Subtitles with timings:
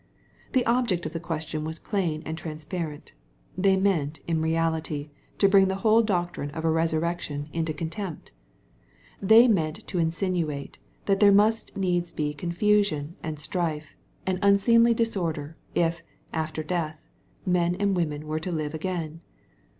[0.27, 3.13] \ The object of the question was plain and transparent.
[3.55, 8.31] They meant, in reality, to bring the whole doctrine of a resurrection into contempt.
[9.23, 9.81] "NThey meant MATTHEW, CHAP.
[9.83, 9.85] XXII.
[9.85, 13.95] 289 to insinuate, that there must needs be confusion, and strife,
[14.25, 16.01] and unseemly disorder, if,
[16.33, 16.99] after death,
[17.45, 19.21] men and women were to live again.